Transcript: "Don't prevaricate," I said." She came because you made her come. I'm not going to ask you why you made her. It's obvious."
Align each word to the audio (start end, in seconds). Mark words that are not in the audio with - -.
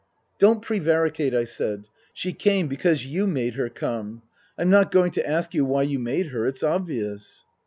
"Don't 0.39 0.63
prevaricate," 0.63 1.35
I 1.35 1.43
said." 1.43 1.83
She 2.15 2.33
came 2.33 2.67
because 2.67 3.05
you 3.05 3.27
made 3.27 3.53
her 3.53 3.69
come. 3.69 4.23
I'm 4.57 4.71
not 4.71 4.89
going 4.89 5.11
to 5.11 5.27
ask 5.29 5.53
you 5.53 5.63
why 5.63 5.83
you 5.83 5.99
made 5.99 6.29
her. 6.29 6.47
It's 6.47 6.63
obvious." 6.63 7.45